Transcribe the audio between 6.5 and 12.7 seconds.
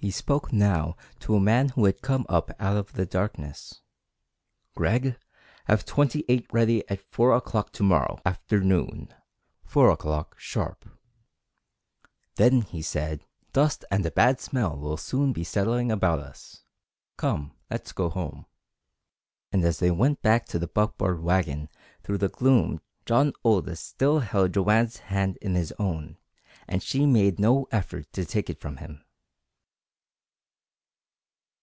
ready at four o'clock to morrow afternoon four o'clock sharp!" Then